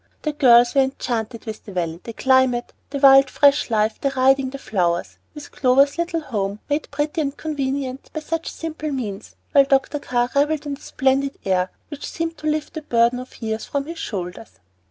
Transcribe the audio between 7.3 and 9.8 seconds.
convenient by such simple means, while